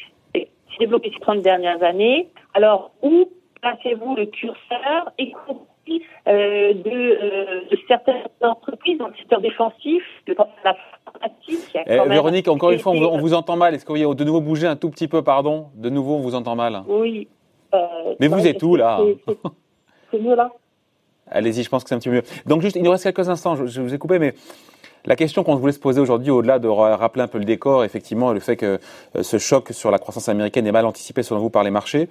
développé 0.80 1.12
ces 1.14 1.20
30 1.20 1.42
dernières 1.42 1.82
années. 1.84 2.30
Alors, 2.54 2.92
où 3.02 3.30
placez-vous 3.62 4.16
le 4.16 4.26
curseur, 4.28 5.12
y 5.18 5.32
compris 5.32 6.02
euh, 6.28 6.74
de, 6.74 6.90
euh, 6.90 7.62
de, 7.72 7.78
certaines 7.88 8.24
entreprises 8.42 8.98
dans 8.98 9.08
le 9.08 9.16
secteur 9.16 9.42
défensif, 9.42 10.04
de 10.28 10.36
la 10.64 10.76
eh, 11.86 12.10
Véronique, 12.10 12.48
encore 12.48 12.72
une 12.72 12.80
fois, 12.80 12.94
on, 12.94 13.18
vous 13.18 13.34
entend 13.34 13.56
mal. 13.56 13.74
Est-ce 13.74 13.86
que 13.86 13.90
vous 13.90 14.00
voyez 14.00 14.16
de 14.16 14.24
nouveau 14.24 14.42
bouger 14.42 14.68
un 14.68 14.76
tout 14.76 14.90
petit 14.90 15.08
peu, 15.08 15.22
pardon? 15.22 15.68
De 15.76 15.90
nouveau, 15.90 16.16
on 16.16 16.22
vous 16.22 16.36
entend 16.36 16.56
mal. 16.56 16.82
Oui. 16.88 17.28
Euh, 17.74 17.78
Mais 18.20 18.28
vous 18.28 18.46
êtes 18.46 18.62
où, 18.64 18.76
là? 18.76 19.00
C'est 20.12 20.20
mieux, 20.20 20.36
là 20.36 20.52
Allez-y, 21.32 21.64
je 21.64 21.70
pense 21.70 21.84
que 21.84 21.90
c'est 21.90 21.96
un 21.96 22.00
petit 22.00 22.10
peu 22.10 22.16
mieux. 22.16 22.24
Donc, 22.46 22.62
juste, 22.62 22.76
il 22.76 22.84
nous 22.84 22.92
reste 22.92 23.04
quelques 23.04 23.30
instants. 23.30 23.56
je 23.56 23.82
vous 23.82 23.94
ai 23.94 23.98
coupé, 23.98 24.20
mais 24.20 24.36
la 25.06 25.16
question 25.16 25.44
qu'on 25.44 25.56
voulait 25.56 25.74
se 25.74 25.80
poser 25.80 26.02
aujourd'hui, 26.02 26.32
au-delà 26.32 26.60
de 26.60 26.68
rappeler 26.68 27.24
un 27.24 27.28
peu 27.28 27.38
le 27.38 27.46
décor, 27.46 27.84
effectivement, 27.84 28.34
le 28.34 28.40
fait 28.40 28.58
que 28.58 28.80
euh, 29.16 29.24
ce 29.24 29.38
choc 29.38 29.70
sur 29.72 29.92
la 29.92 30.00
croissance 30.00 30.30
américaine 30.30 30.66
est 30.66 30.72
mal 30.72 30.86
anticipé 30.86 31.24
selon 31.24 31.40
vous 31.40 31.50
par 31.50 31.64
les 31.64 31.72
marchés, 31.72 32.10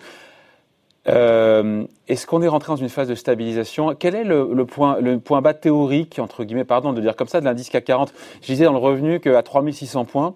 euh, 1.07 1.85
Est-ce 2.09 2.27
qu'on 2.27 2.41
est 2.41 2.49
rentré 2.49 2.73
dans 2.73 2.77
une 2.77 2.89
phase 2.89 3.09
de 3.09 3.15
stabilisation? 3.15 3.95
Quel 3.95 4.15
est 4.15 4.25
le, 4.25 4.65
point, 4.65 5.43
bas 5.43 5.55
théorique, 5.55 6.19
entre 6.19 6.45
guillemets, 6.45 6.65
pardon 6.65 6.93
de 6.93 7.01
dire 7.01 7.17
comme 7.17 7.29
ça, 7.29 7.41
de 7.41 7.45
l'indice 7.45 7.69
CAC 7.69 7.85
40 7.85 8.15
Je 8.41 8.47
disais 8.47 8.65
dans 8.65 8.73
le 8.73 8.79
revenu 8.79 9.21
qu'à 9.21 9.43
3600 9.43 10.07
points, 10.07 10.35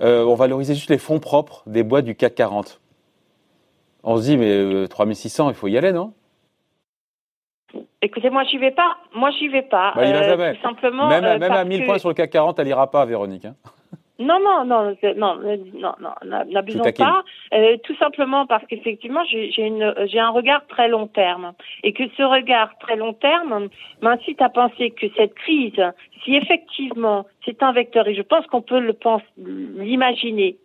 euh, 0.00 0.24
on 0.24 0.34
valorisait 0.34 0.74
juste 0.74 0.90
les 0.90 0.98
fonds 0.98 1.18
propres 1.18 1.62
des 1.66 1.82
boîtes 1.82 2.04
du 2.04 2.14
CAC 2.14 2.34
40. 2.36 2.80
On 4.04 4.16
se 4.16 4.22
dit, 4.22 4.36
mais 4.38 4.88
3600, 4.88 5.50
il 5.50 5.54
faut 5.54 5.68
y 5.68 5.76
aller, 5.76 5.92
non? 5.92 6.12
Écoutez, 8.00 8.30
moi, 8.30 8.44
j'y 8.44 8.58
vais 8.58 8.70
pas. 8.70 8.96
Moi, 9.14 9.30
j'y 9.32 9.48
vais 9.48 9.62
pas. 9.62 9.92
Bah, 9.94 10.04
il 10.04 10.14
euh, 10.14 10.22
jamais. 10.22 10.58
simplement. 10.62 11.08
Même, 11.08 11.38
même 11.38 11.52
à 11.52 11.64
1000 11.64 11.84
points 11.84 11.98
sur 11.98 12.08
le 12.08 12.14
CAC 12.14 12.30
40, 12.30 12.58
elle 12.60 12.68
ira 12.68 12.90
pas, 12.90 13.04
Véronique. 13.04 13.44
Hein. 13.44 13.54
Non, 14.20 14.40
non, 14.40 14.64
non, 14.64 14.96
non, 15.16 15.36
non, 15.36 15.94
non, 16.00 16.44
n'abusons 16.48 16.82
pas. 16.92 17.22
Euh, 17.54 17.76
tout 17.84 17.94
simplement 17.96 18.46
parce 18.46 18.66
qu'effectivement, 18.66 19.22
j'ai 19.24 20.18
un 20.18 20.30
regard 20.30 20.66
très 20.66 20.88
long 20.88 21.06
terme, 21.06 21.52
et 21.84 21.92
que 21.92 22.02
ce 22.16 22.24
regard 22.24 22.76
très 22.80 22.96
long 22.96 23.12
terme 23.12 23.68
m'incite 24.02 24.42
à 24.42 24.48
penser 24.48 24.90
que 24.90 25.06
cette 25.16 25.34
crise, 25.34 25.80
si 26.24 26.34
effectivement 26.34 27.26
c'est 27.44 27.62
un 27.62 27.70
vecteur, 27.70 28.08
et 28.08 28.14
je 28.14 28.22
pense 28.22 28.44
qu'on 28.48 28.60
peut 28.62 28.80
le 28.80 28.96
l'imaginer, 29.36 30.56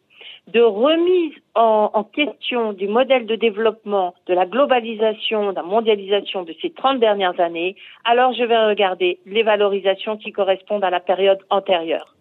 de 0.48 0.62
remise 0.62 1.34
en, 1.56 1.90
en, 1.94 2.04
question 2.04 2.74
du 2.74 2.88
modèle 2.88 3.26
de 3.26 3.36
développement, 3.36 4.14
de 4.28 4.34
la 4.34 4.46
globalisation, 4.46 5.52
de 5.52 5.56
la 5.56 5.64
mondialisation 5.64 6.44
de 6.44 6.54
ces 6.62 6.72
30 6.72 7.00
dernières 7.00 7.40
années, 7.40 7.76
alors 8.04 8.34
je 8.34 8.44
vais 8.44 8.58
regarder 8.58 9.20
les 9.26 9.44
valorisations 9.44 10.18
qui 10.18 10.32
correspondent 10.32 10.84
à 10.84 10.90
la 10.90 11.00
période 11.00 11.40
antérieure 11.50 12.14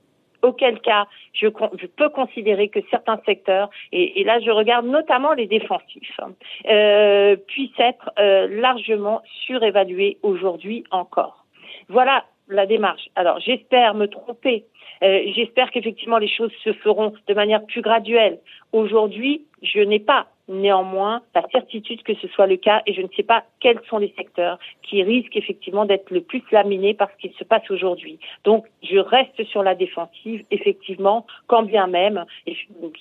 auquel 0.43 0.81
cas 0.81 1.07
je, 1.33 1.47
je, 1.81 1.87
peux 1.87 2.09
considérer 2.09 2.69
que 2.69 2.81
certains 2.91 3.21
secteurs, 3.25 3.71
et, 3.93 4.21
et, 4.21 4.25
là 4.25 4.41
je 4.41 4.51
regarde 4.51 4.87
notamment 4.87 5.33
les 5.33 5.47
défensifs, 5.47 6.21
euh, 6.69 7.37
puissent 7.47 7.79
être 7.79 8.11
euh, 8.19 8.49
largement 8.61 9.23
surévalués 9.47 10.19
aujourd'hui 10.23 10.85
encore. 10.91 11.47
Voilà 11.89 12.25
la 12.49 12.67
démarche. 12.67 13.09
Alors 13.15 13.41
j'espère 13.41 13.95
me 13.95 14.07
tromper. 14.07 14.65
Euh, 15.03 15.23
j'espère 15.35 15.71
qu'effectivement 15.71 16.19
les 16.19 16.29
choses 16.29 16.53
se 16.63 16.73
feront 16.73 17.13
de 17.27 17.35
manière 17.35 17.65
plus 17.65 17.83
graduelle. 17.83 18.39
Aujourd'hui, 18.73 19.45
je 19.63 19.81
n'ai 19.81 20.01
pas 20.01 20.27
néanmoins 20.49 21.23
la 21.35 21.43
certitude 21.53 22.03
que 22.03 22.15
ce 22.15 22.29
soit 22.29 22.47
le 22.47 22.57
cas 22.57 22.83
et 22.87 22.95
je 22.95 23.01
ne 23.01 23.09
sais 23.17 23.23
pas 23.23 23.45
quels 23.61 23.81
sont 23.89 23.99
les 23.99 24.13
secteurs 24.17 24.59
qui 24.83 25.03
risquent 25.03 25.37
effectivement 25.37 25.85
d'être 25.85 26.11
le 26.11 26.21
plus 26.21 26.43
laminés 26.51 26.95
par 26.95 27.09
ce 27.13 27.29
qui 27.29 27.35
se 27.39 27.45
passe 27.45 27.69
aujourd'hui. 27.71 28.19
Donc 28.45 28.67
je 28.83 28.99
reste 28.99 29.45
sur 29.45 29.63
la 29.63 29.75
défensive, 29.75 30.45
effectivement, 30.51 31.27
quand 31.47 31.63
bien 31.63 31.87
même, 31.87 32.25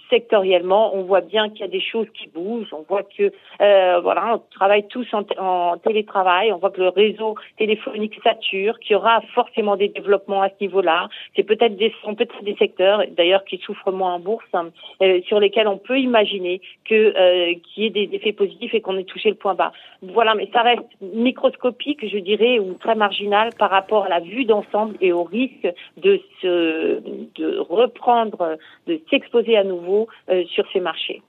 sectoriellement, 0.09 0.95
on 0.95 1.03
voit 1.03 1.21
bien 1.21 1.49
qu'il 1.49 1.61
y 1.61 1.63
a 1.63 1.67
des 1.67 1.81
choses 1.81 2.07
qui 2.13 2.27
bougent, 2.27 2.73
on 2.73 2.85
voit 2.87 3.03
que 3.03 3.31
euh, 3.61 3.99
voilà, 4.01 4.35
on 4.35 4.41
travaille 4.51 4.87
tous 4.87 5.07
en, 5.13 5.23
en, 5.37 5.77
télétravail, 5.77 6.51
on 6.53 6.57
voit 6.57 6.71
que 6.71 6.81
le 6.81 6.89
réseau 6.89 7.35
téléphonique 7.57 8.19
sature, 8.23 8.79
qu'il 8.79 8.93
y 8.93 8.95
aura 8.95 9.21
forcément 9.33 9.75
des 9.75 9.89
développements 9.89 10.43
à 10.43 10.49
ce 10.49 10.55
niveau-là. 10.61 11.09
C'est 11.35 11.43
peut-être 11.43 11.75
des 11.75 11.93
sont 12.03 12.15
peut-être 12.15 12.43
des 12.43 12.55
secteurs 12.55 13.03
d'ailleurs 13.11 13.43
qui 13.45 13.57
souffrent 13.57 13.91
moins 13.91 14.13
en 14.13 14.19
bourse, 14.19 14.45
hein, 14.53 14.69
euh, 15.01 15.21
sur 15.23 15.39
lesquels 15.39 15.67
on 15.67 15.77
peut 15.77 15.99
imaginer 15.99 16.50
que 16.85 16.95
euh, 16.95 17.53
qu'il 17.63 17.83
y 17.83 17.85
ait 17.85 17.89
des 17.89 18.09
effets 18.15 18.33
positifs 18.33 18.73
et 18.73 18.81
qu'on 18.81 18.97
ait 18.97 19.03
touché 19.03 19.29
le 19.29 19.35
point 19.35 19.53
bas. 19.53 19.71
Voilà, 20.01 20.35
mais 20.35 20.49
ça 20.51 20.61
reste 20.61 20.83
microscopique, 21.01 22.07
je 22.07 22.17
dirais, 22.17 22.59
ou 22.59 22.73
très 22.73 22.95
marginal 22.95 23.51
par 23.57 23.69
rapport 23.69 24.05
à 24.05 24.09
la 24.09 24.19
vue 24.19 24.45
d'ensemble 24.45 24.95
et 25.01 25.11
au 25.13 25.23
risque 25.23 25.67
de 25.97 26.19
se 26.41 27.01
de 27.35 27.57
reprendre, 27.59 28.57
de 28.87 28.99
s'exposer 29.09 29.55
à 29.55 29.63
nouveau 29.63 30.07
euh, 30.29 30.43
sur 30.47 30.65
ces 30.73 30.79
marchés. 30.79 31.21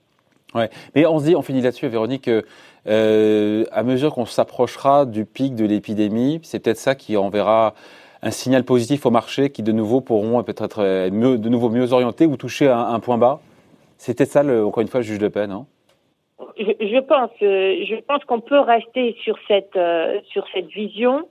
Ouais, 0.55 0.69
mais 0.93 1.05
on 1.05 1.19
se 1.19 1.25
dit, 1.25 1.35
on 1.35 1.41
finit 1.41 1.61
là-dessus, 1.61 1.87
Véronique. 1.87 2.29
Euh, 2.85 3.63
à 3.71 3.83
mesure 3.83 4.13
qu'on 4.13 4.25
s'approchera 4.25 5.05
du 5.05 5.25
pic 5.25 5.55
de 5.55 5.65
l'épidémie, 5.65 6.39
c'est 6.43 6.59
peut-être 6.59 6.77
ça 6.77 6.95
qui 6.95 7.17
enverra 7.17 7.73
un 8.21 8.31
signal 8.31 8.63
positif 8.63 9.05
au 9.05 9.11
marché 9.11 9.49
qui 9.49 9.63
de 9.63 9.71
nouveau 9.71 9.99
pourront 10.01 10.41
peut-être 10.43 10.61
être 10.61 11.09
de 11.09 11.49
nouveau 11.49 11.69
mieux 11.69 11.91
orientés 11.91 12.25
ou 12.25 12.37
toucher 12.37 12.67
un, 12.67 12.79
un 12.79 12.99
point 12.99 13.17
bas. 13.17 13.41
C'était 13.97 14.25
ça, 14.25 14.43
le, 14.43 14.65
encore 14.65 14.81
une 14.81 14.87
fois, 14.87 14.99
le 14.99 15.05
juge 15.05 15.19
de 15.19 15.27
paix, 15.27 15.47
non? 15.47 15.65
Je, 16.57 16.65
je, 16.65 16.99
pense, 16.99 17.31
euh, 17.41 17.83
je 17.87 17.95
pense 18.01 18.23
qu'on 18.25 18.41
peut 18.41 18.59
rester 18.59 19.15
sur 19.23 19.37
cette 19.47 19.75
euh, 19.75 20.19
sur 20.31 20.45
cette 20.53 20.67
vision 20.67 21.27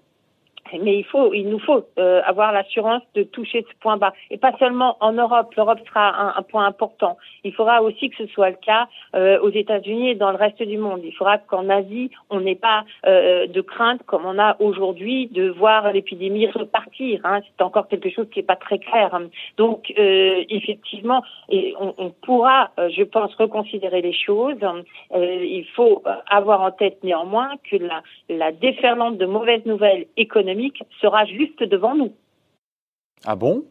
mais 0.81 0.97
il 0.99 1.05
faut, 1.05 1.33
il 1.35 1.49
nous 1.49 1.59
faut 1.59 1.85
euh, 1.99 2.23
avoir 2.25 2.52
l'assurance 2.52 3.02
de 3.14 3.23
toucher 3.23 3.64
ce 3.69 3.75
point 3.81 3.97
bas. 3.97 4.12
Et 4.31 4.38
pas 4.38 4.52
seulement 4.59 4.97
en 5.00 5.12
Europe. 5.12 5.55
L'Europe 5.57 5.81
sera 5.87 6.37
un, 6.37 6.43
point 6.43 6.67
important. 6.67 7.17
Il 7.45 7.55
faudra 7.55 7.83
aussi 7.83 8.11
que 8.11 8.17
ce 8.17 8.26
soit 8.33 8.50
le 8.50 8.57
cas 8.57 8.88
euh, 9.14 9.41
aux 9.41 9.50
États-Unis 9.50 10.11
et 10.11 10.14
dans 10.14 10.31
le 10.31 10.37
reste 10.37 10.62
du 10.62 10.79
monde. 10.79 11.00
Il 11.05 11.12
faudra 11.12 11.38
qu'en 11.38 11.69
Asie, 11.69 12.11
on 12.31 12.41
n'ait 12.41 12.55
pas 12.55 12.85
euh, 13.07 13.47
de 13.47 13.61
crainte 13.61 14.02
comme 14.05 14.26
on 14.26 14.38
a 14.38 14.57
aujourd'hui 14.61 15.26
de 15.29 15.49
voir 15.50 15.93
l'épidémie 15.93 16.47
repartir. 16.47 17.21
Hein. 17.25 17.41
C'est 17.45 17.62
encore 17.62 17.88
quelque 17.88 18.11
chose 18.11 18.29
qui 18.31 18.41
n'est 18.41 18.47
pas 18.47 18.57
très 18.57 18.79
clair. 18.79 19.19
Donc, 19.57 19.93
euh, 19.99 20.45
effectivement, 20.49 21.23
on, 21.50 21.95
on 21.99 22.11
pourra, 22.11 22.71
euh, 22.79 22.88
je 22.91 23.02
pense, 23.02 23.35
reconsidérer 23.35 24.02
les 24.02 24.12
choses. 24.12 24.57
il 25.14 25.67
faut 25.75 26.02
avoir 26.29 26.62
en 26.62 26.71
tête 26.71 26.99
néanmoins 27.02 27.50
que 27.71 27.76
la, 27.76 28.02
la 28.29 28.52
déferlante 28.52 29.19
de 29.19 29.26
mauvaises 29.26 29.64
nouvelles 29.67 30.07
économiques 30.17 30.62
sera 31.00 31.25
juste 31.25 31.62
devant 31.62 31.95
nous. 31.95 32.12
Ah 33.25 33.37
bon? 33.37 33.64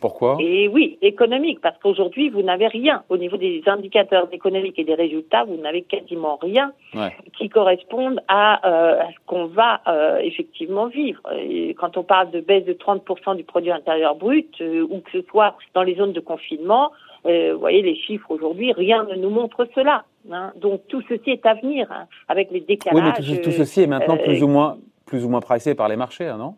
Pourquoi? 0.00 0.36
Et 0.38 0.68
oui, 0.68 0.98
économique, 1.02 1.60
parce 1.60 1.76
qu'aujourd'hui, 1.78 2.30
vous 2.30 2.42
n'avez 2.42 2.68
rien. 2.68 3.02
Au 3.08 3.16
niveau 3.16 3.36
des 3.36 3.62
indicateurs 3.66 4.28
économiques 4.32 4.78
et 4.78 4.84
des 4.84 4.94
résultats, 4.94 5.44
vous 5.44 5.56
n'avez 5.56 5.82
quasiment 5.82 6.38
rien 6.40 6.72
ouais. 6.94 7.12
qui 7.36 7.48
corresponde 7.48 8.20
à, 8.28 8.66
euh, 8.68 9.00
à 9.02 9.08
ce 9.08 9.16
qu'on 9.26 9.46
va 9.46 9.80
euh, 9.88 10.18
effectivement 10.18 10.86
vivre. 10.86 11.20
Et 11.36 11.74
quand 11.74 11.96
on 11.96 12.04
parle 12.04 12.30
de 12.30 12.40
baisse 12.40 12.64
de 12.64 12.74
30% 12.74 13.36
du 13.36 13.44
produit 13.44 13.72
intérieur 13.72 14.14
brut, 14.14 14.54
euh, 14.60 14.86
ou 14.88 15.00
que 15.00 15.10
ce 15.10 15.22
soit 15.28 15.56
dans 15.74 15.82
les 15.82 15.96
zones 15.96 16.12
de 16.12 16.20
confinement, 16.20 16.92
vous 17.24 17.58
voyez 17.58 17.82
les 17.82 17.96
chiffres 17.96 18.30
aujourd'hui, 18.30 18.72
rien 18.72 19.04
ne 19.04 19.16
nous 19.16 19.28
montre 19.28 19.68
cela. 19.74 20.04
Hein. 20.30 20.52
Donc 20.56 20.82
tout 20.88 21.02
ceci 21.08 21.30
est 21.30 21.44
à 21.44 21.54
venir, 21.54 21.90
hein, 21.90 22.06
avec 22.28 22.50
les 22.50 22.60
décalages. 22.60 22.94
Oui, 22.94 23.26
mais 23.28 23.36
tout, 23.36 23.42
tout 23.42 23.50
ceci 23.50 23.82
est 23.82 23.86
maintenant 23.86 24.16
plus 24.16 24.42
ou 24.42 24.48
moins 24.48 24.78
plus 25.08 25.24
ou 25.24 25.28
moins 25.28 25.40
pricé 25.40 25.74
par 25.74 25.88
les 25.88 25.96
marchés, 25.96 26.28
hein, 26.28 26.36
non? 26.36 26.54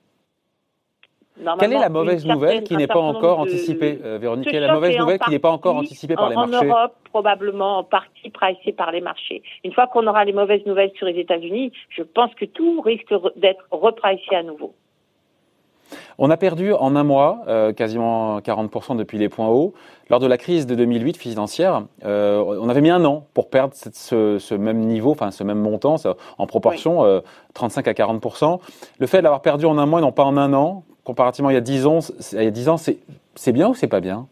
Quelle 1.58 1.72
est 1.72 1.78
la 1.78 1.88
mauvaise 1.88 2.26
nouvelle 2.26 2.62
qui 2.64 2.76
n'est 2.76 2.86
pas 2.86 2.98
encore 2.98 3.38
de... 3.38 3.42
anticipée, 3.42 3.98
euh, 4.04 4.18
Véronique? 4.18 4.48
Quelle 4.50 4.62
est 4.62 4.66
la 4.66 4.74
mauvaise 4.74 4.98
nouvelle 4.98 5.18
qui 5.20 5.30
n'est 5.30 5.38
pas 5.38 5.50
encore 5.50 5.76
anticipée 5.76 6.14
par 6.14 6.26
en, 6.26 6.28
les 6.28 6.34
marchés? 6.34 6.56
En 6.56 6.64
Europe, 6.64 6.94
probablement 7.04 7.78
en 7.78 7.84
partie 7.84 8.28
pricée 8.28 8.72
par 8.72 8.90
les 8.92 9.00
marchés. 9.00 9.42
Une 9.64 9.72
fois 9.72 9.86
qu'on 9.86 10.06
aura 10.06 10.24
les 10.26 10.34
mauvaises 10.34 10.66
nouvelles 10.66 10.92
sur 10.96 11.06
les 11.06 11.18
États-Unis, 11.18 11.72
je 11.88 12.02
pense 12.02 12.34
que 12.34 12.44
tout 12.44 12.82
risque 12.82 13.14
d'être 13.36 13.64
repricé 13.70 14.34
à 14.34 14.42
nouveau. 14.42 14.74
On 16.22 16.28
a 16.28 16.36
perdu 16.36 16.74
en 16.74 16.96
un 16.96 17.02
mois 17.02 17.38
euh, 17.48 17.72
quasiment 17.72 18.40
40% 18.40 18.94
depuis 18.94 19.16
les 19.16 19.30
points 19.30 19.48
hauts. 19.48 19.72
Lors 20.10 20.20
de 20.20 20.26
la 20.26 20.36
crise 20.36 20.66
de 20.66 20.74
2008 20.74 21.16
financière, 21.16 21.84
euh, 22.04 22.44
on 22.60 22.68
avait 22.68 22.82
mis 22.82 22.90
un 22.90 23.02
an 23.06 23.26
pour 23.32 23.48
perdre 23.48 23.72
cette, 23.72 23.94
ce, 23.94 24.38
ce, 24.38 24.54
même 24.54 24.80
niveau, 24.80 25.12
enfin 25.12 25.30
ce 25.30 25.42
même 25.44 25.58
montant 25.58 25.96
en 26.36 26.46
proportion, 26.46 27.00
oui. 27.00 27.08
euh, 27.08 27.20
35 27.54 27.88
à 27.88 27.92
40%. 27.92 28.60
Le 28.98 29.06
fait 29.06 29.22
d'avoir 29.22 29.40
perdu 29.40 29.64
en 29.64 29.78
un 29.78 29.86
mois, 29.86 30.02
non 30.02 30.12
pas 30.12 30.24
en 30.24 30.36
un 30.36 30.52
an, 30.52 30.84
comparativement 31.04 31.48
il 31.48 31.54
y 31.54 31.56
a 31.56 31.62
10 31.62 31.86
ans, 31.86 32.00
il 32.32 32.42
y 32.42 32.46
a 32.46 32.50
10 32.50 32.68
ans, 32.68 32.76
c'est 32.76 33.52
bien 33.52 33.70
ou 33.70 33.74
c'est 33.74 33.88
pas 33.88 34.00
bien? 34.00 34.26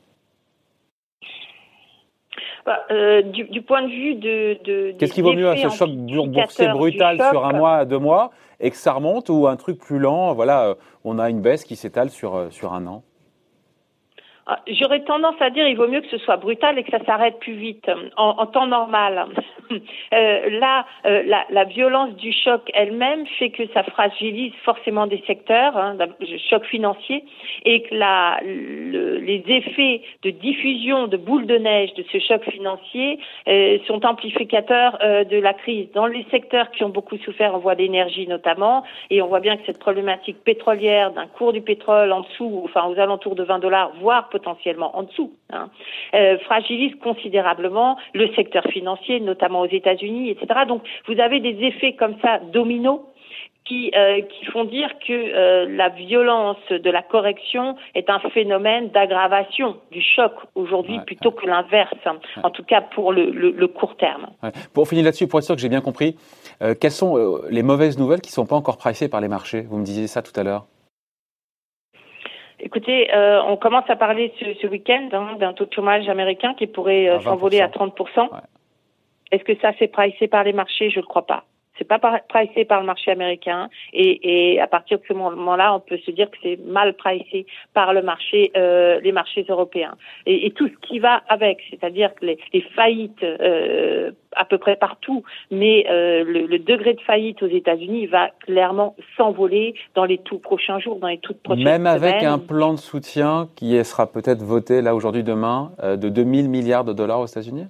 Bah, 2.66 2.80
euh, 2.90 3.23
du, 3.23 3.45
du, 3.45 3.62
point 3.62 3.80
de 3.80 3.88
vue 3.88 4.14
de. 4.14 4.59
de 4.62 4.95
Qu'est-ce 4.99 5.14
qui 5.14 5.23
vaut 5.23 5.33
mieux, 5.33 5.57
ce 5.57 5.71
choc 5.71 5.88
boursier 5.88 6.68
brutal 6.68 7.16
choc, 7.16 7.30
sur 7.30 7.47
un 7.47 7.54
mois 7.54 7.76
à 7.76 7.85
deux 7.87 7.99
mois 7.99 8.30
et 8.60 8.70
que 8.70 8.76
ça 8.76 8.92
remonte 8.92 9.28
ou 9.28 9.46
un 9.46 9.56
truc 9.56 9.78
plus 9.78 9.98
lent 9.98 10.34
Voilà, 10.34 10.68
euh, 10.68 10.74
on 11.04 11.18
a 11.18 11.30
une 11.30 11.40
baisse 11.40 11.64
qui 11.64 11.76
s'étale 11.76 12.10
sur, 12.10 12.36
euh, 12.36 12.50
sur 12.50 12.72
un 12.72 12.86
an. 12.86 13.04
Ah, 14.50 14.60
j'aurais 14.66 15.00
tendance 15.00 15.34
à 15.40 15.50
dire 15.50 15.68
il 15.68 15.76
vaut 15.76 15.88
mieux 15.88 16.00
que 16.00 16.08
ce 16.08 16.16
soit 16.16 16.38
brutal 16.38 16.78
et 16.78 16.82
que 16.82 16.90
ça 16.90 17.04
s'arrête 17.04 17.38
plus 17.38 17.52
vite 17.52 17.90
en, 18.16 18.30
en 18.30 18.46
temps 18.46 18.66
normal. 18.66 19.26
euh, 19.70 20.58
là, 20.58 20.86
euh, 21.04 21.22
la, 21.26 21.44
la, 21.50 21.64
violence 21.64 22.14
du 22.16 22.32
choc 22.32 22.62
elle-même 22.72 23.26
fait 23.38 23.50
que 23.50 23.66
ça 23.74 23.82
fragilise 23.82 24.54
forcément 24.64 25.06
des 25.06 25.22
secteurs, 25.26 25.76
hein, 25.76 25.98
le 25.98 26.38
choc 26.48 26.64
financier, 26.64 27.24
et 27.66 27.82
que 27.82 27.94
la, 27.94 28.40
le, 28.42 29.18
les 29.18 29.44
effets 29.48 30.00
de 30.22 30.30
diffusion 30.30 31.08
de 31.08 31.18
boules 31.18 31.44
de 31.44 31.58
neige 31.58 31.92
de 31.92 32.04
ce 32.10 32.18
choc 32.18 32.42
financier 32.50 33.18
euh, 33.48 33.76
sont 33.86 34.06
amplificateurs 34.06 34.96
euh, 35.02 35.24
de 35.24 35.36
la 35.36 35.52
crise. 35.52 35.88
Dans 35.92 36.06
les 36.06 36.24
secteurs 36.30 36.70
qui 36.70 36.84
ont 36.84 36.88
beaucoup 36.88 37.18
souffert, 37.18 37.54
on 37.54 37.58
voit 37.58 37.74
l'énergie 37.74 38.26
notamment, 38.26 38.82
et 39.10 39.20
on 39.20 39.26
voit 39.26 39.40
bien 39.40 39.58
que 39.58 39.66
cette 39.66 39.78
problématique 39.78 40.42
pétrolière 40.42 41.10
d'un 41.10 41.26
cours 41.26 41.52
du 41.52 41.60
pétrole 41.60 42.12
en 42.12 42.22
dessous, 42.22 42.62
enfin 42.64 42.86
aux 42.86 42.98
alentours 42.98 43.34
de 43.34 43.42
20 43.42 43.58
dollars, 43.58 43.92
voire 44.00 44.30
potentiellement 44.38 44.97
en 44.97 45.02
dessous, 45.02 45.33
hein, 45.50 45.71
euh, 46.14 46.38
fragilise 46.38 46.95
considérablement 47.02 47.97
le 48.14 48.33
secteur 48.35 48.64
financier, 48.64 49.21
notamment 49.21 49.61
aux 49.61 49.73
États-Unis, 49.80 50.30
etc. 50.30 50.61
Donc 50.66 50.83
vous 51.07 51.18
avez 51.21 51.40
des 51.40 51.57
effets 51.64 51.95
comme 51.95 52.16
ça 52.23 52.38
dominos 52.52 53.00
qui, 53.64 53.90
euh, 53.95 54.23
qui 54.23 54.47
font 54.47 54.64
dire 54.64 54.88
que 55.07 55.12
euh, 55.12 55.66
la 55.68 55.90
violence 55.90 56.57
de 56.71 56.90
la 56.90 57.02
correction 57.02 57.76
est 57.95 58.09
un 58.09 58.18
phénomène 58.30 58.88
d'aggravation 58.90 59.76
du 59.90 60.00
choc 60.00 60.33
aujourd'hui 60.54 60.97
ouais, 60.97 61.04
plutôt 61.04 61.30
ouais. 61.30 61.42
que 61.42 61.47
l'inverse, 61.47 61.92
ouais. 62.07 62.42
en 62.42 62.50
tout 62.50 62.64
cas 62.64 62.80
pour 62.80 63.12
le, 63.12 63.30
le, 63.30 63.50
le 63.50 63.68
court 63.68 63.97
terme. 63.97 64.28
Pour 64.73 64.88
finir 64.88 65.04
là-dessus, 65.04 65.28
pour 65.28 65.40
être 65.40 65.45
sûr 65.45 65.54
que 65.54 65.61
j'ai 65.61 65.68
bien 65.68 65.83
compris, 65.83 66.16
euh, 66.62 66.75
quelles 66.80 66.92
sont 66.92 67.40
les 67.50 67.62
mauvaises 67.62 67.99
nouvelles 67.99 68.23
qui 68.23 68.30
ne 68.30 68.35
sont 68.35 68.47
pas 68.47 68.57
encore 68.57 68.78
pricées 68.78 69.09
par 69.09 69.21
les 69.21 69.28
marchés? 69.28 69.62
Vous 69.68 69.76
me 69.76 69.85
disiez 69.85 70.07
ça 70.07 70.23
tout 70.23 70.38
à 70.40 70.42
l'heure. 70.42 70.64
Écoutez, 72.60 73.14
euh, 73.14 73.40
on 73.42 73.56
commence 73.56 73.88
à 73.88 73.96
parler 73.96 74.32
ce, 74.40 74.54
ce 74.60 74.66
week-end 74.66 75.08
hein, 75.12 75.36
d'un 75.38 75.52
taux 75.52 75.66
de 75.66 75.72
chômage 75.72 76.08
américain 76.08 76.54
qui 76.54 76.66
pourrait 76.66 77.08
euh, 77.08 77.20
s'envoler 77.20 77.60
à 77.60 77.68
30%. 77.68 77.92
Ouais. 78.20 78.38
Est-ce 79.30 79.44
que 79.44 79.56
ça 79.60 79.72
c'est 79.78 79.88
pricé 79.88 80.26
par 80.26 80.44
les 80.44 80.52
marchés? 80.52 80.90
Je 80.90 81.00
ne 81.00 81.04
crois 81.04 81.26
pas. 81.26 81.44
C'est 81.78 81.87
pas 81.87 81.99
pricé 82.28 82.64
par 82.64 82.80
le 82.80 82.87
marché 82.87 83.11
américain, 83.11 83.68
et, 83.92 84.54
et 84.54 84.61
à 84.61 84.66
partir 84.66 84.99
de 84.99 85.04
ce 85.06 85.12
moment-là, 85.14 85.75
on 85.75 85.80
peut 85.80 85.99
se 86.04 86.11
dire 86.11 86.30
que 86.30 86.37
c'est 86.42 86.58
mal 86.66 86.94
pricé 86.94 87.47
par 87.75 87.92
le 87.92 88.02
marché, 88.02 88.50
euh, 88.56 89.00
les 89.00 89.12
marchés 89.12 89.44
européens, 89.49 89.94
et, 90.26 90.47
et, 90.47 90.50
tout 90.50 90.68
ce 90.68 90.88
qui 90.88 90.99
va 90.99 91.23
avec, 91.28 91.58
c'est-à-dire 91.70 92.14
que 92.14 92.26
les, 92.26 92.38
les 92.52 92.62
faillites 92.75 93.23
euh, 93.23 94.11
à 94.32 94.44
peu 94.44 94.58
près 94.58 94.76
partout, 94.76 95.23
mais 95.50 95.87
euh, 95.88 96.25
le, 96.25 96.47
le, 96.47 96.58
degré 96.58 96.94
de 96.94 97.00
faillite 97.00 97.42
aux 97.42 97.49
États-Unis 97.49 98.06
va 98.06 98.30
clairement 98.44 98.94
s'envoler 99.16 99.75
dans 99.94 100.04
les 100.04 100.18
tout 100.18 100.38
prochains 100.38 100.78
jours, 100.78 100.97
dans 100.97 101.08
les 101.08 101.18
toutes 101.18 101.42
prochaines 101.42 101.64
Même 101.64 101.87
avec 101.87 102.23
un 102.23 102.38
plan 102.38 102.75
de 102.75 102.78
soutien 102.78 103.49
qui 103.56 103.82
sera 103.85 104.11
peut-être 104.11 104.42
voté 104.42 104.82
là 104.82 104.94
aujourd'hui, 104.94 105.23
demain, 105.23 105.73
euh, 105.82 105.97
de 105.97 106.08
2000 106.08 106.49
milliards 106.49 106.85
de 106.85 106.92
dollars 106.92 107.20
aux 107.20 107.26
États-Unis? 107.26 107.66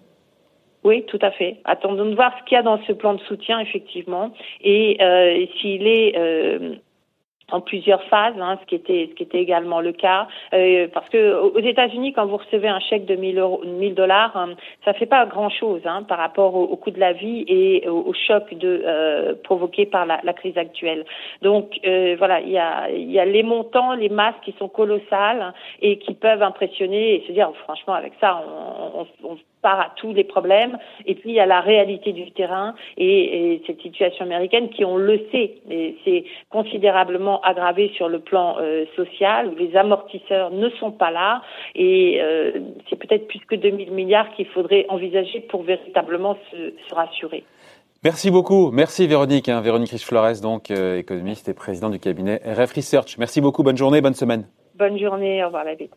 Oui, 0.88 1.04
tout 1.06 1.18
à 1.20 1.30
fait. 1.30 1.58
Attendons 1.64 2.06
de 2.06 2.14
voir 2.14 2.32
ce 2.38 2.44
qu'il 2.44 2.56
y 2.56 2.58
a 2.58 2.62
dans 2.62 2.82
ce 2.86 2.92
plan 2.92 3.12
de 3.12 3.20
soutien, 3.20 3.60
effectivement, 3.60 4.32
et 4.62 4.96
euh, 5.02 5.44
s'il 5.60 5.86
est 5.86 6.16
euh, 6.16 6.76
en 7.50 7.60
plusieurs 7.60 8.02
phases, 8.04 8.34
hein, 8.38 8.58
ce 8.60 8.66
qui 8.66 8.74
était 8.74 9.08
ce 9.10 9.14
qui 9.14 9.22
était 9.22 9.40
également 9.40 9.80
le 9.80 9.92
cas, 9.92 10.28
euh, 10.52 10.88
parce 10.92 11.08
que 11.08 11.34
aux 11.34 11.60
États-Unis, 11.60 12.12
quand 12.12 12.26
vous 12.26 12.36
recevez 12.36 12.68
un 12.68 12.80
chèque 12.80 13.06
de 13.06 13.16
1000 13.16 13.38
euros, 13.38 13.62
1000 13.64 13.94
dollars, 13.94 14.36
hein, 14.36 14.54
ça 14.84 14.92
fait 14.92 15.06
pas 15.06 15.24
grand 15.26 15.48
chose 15.50 15.80
hein, 15.84 16.02
par 16.02 16.18
rapport 16.18 16.54
au, 16.54 16.76
coût 16.76 16.90
de 16.90 17.00
la 17.00 17.12
vie 17.12 17.44
et 17.48 17.88
au, 17.88 18.12
choc 18.12 18.52
de 18.54 18.82
euh, 18.84 19.34
provoqué 19.44 19.86
par 19.86 20.06
la, 20.06 20.32
crise 20.32 20.56
actuelle. 20.58 21.04
Donc 21.42 21.78
euh, 21.86 22.16
voilà, 22.18 22.40
il 22.40 22.50
y 22.50 22.58
a 22.58 22.90
y 22.90 23.18
a 23.18 23.24
les 23.24 23.42
montants, 23.42 23.94
les 23.94 24.08
masses 24.08 24.40
qui 24.44 24.54
sont 24.58 24.68
colossales 24.68 25.52
et 25.80 25.98
qui 25.98 26.14
peuvent 26.14 26.42
impressionner 26.42 27.14
et 27.14 27.26
se 27.26 27.32
dire 27.32 27.50
franchement 27.64 27.94
avec 27.94 28.12
ça 28.20 28.42
on, 28.46 29.00
on, 29.00 29.30
on 29.30 29.38
part 29.62 29.80
à 29.80 29.92
tous 29.96 30.12
les 30.12 30.24
problèmes. 30.24 30.78
Et 31.06 31.14
puis 31.14 31.30
il 31.30 31.34
y 31.34 31.40
a 31.40 31.46
la 31.46 31.60
réalité 31.60 32.12
du 32.12 32.30
terrain 32.32 32.74
et, 32.96 33.54
et 33.54 33.62
cette 33.66 33.80
situation 33.80 34.24
américaine 34.24 34.68
qui, 34.70 34.84
on 34.84 34.96
le 34.96 35.18
sait, 35.32 35.54
c'est 36.04 36.24
considérablement 36.50 37.40
aggravé 37.42 37.90
sur 37.96 38.08
le 38.08 38.20
plan 38.20 38.56
euh, 38.60 38.84
social. 38.96 39.54
Les 39.58 39.76
amortisseurs 39.76 40.50
ne 40.50 40.68
sont 40.70 40.92
pas 40.92 41.10
là 41.10 41.42
et 41.74 42.20
euh, 42.20 42.52
c'est 42.88 42.96
peut-être 42.96 43.26
plus 43.28 43.40
que 43.40 43.54
2000 43.54 43.92
milliards 43.92 44.30
qu'il 44.34 44.46
faudrait 44.46 44.86
envisager 44.88 45.40
pour 45.40 45.62
véritablement 45.62 46.36
se, 46.50 46.72
se 46.88 46.94
rassurer. 46.94 47.44
Merci 48.04 48.30
beaucoup. 48.30 48.70
Merci 48.70 49.06
Véronique. 49.08 49.48
Hein, 49.48 49.60
Véronique 49.60 49.90
Riche-Flores, 49.90 50.40
donc 50.40 50.70
euh, 50.70 50.98
économiste 50.98 51.48
et 51.48 51.54
président 51.54 51.90
du 51.90 51.98
cabinet 51.98 52.40
RF 52.44 52.72
Research. 52.74 53.18
Merci 53.18 53.40
beaucoup. 53.40 53.62
Bonne 53.64 53.76
journée, 53.76 54.00
bonne 54.00 54.14
semaine. 54.14 54.46
Bonne 54.76 54.98
journée. 54.98 55.42
Au 55.42 55.46
revoir 55.46 55.64
la 55.64 55.74
vie. 55.74 55.90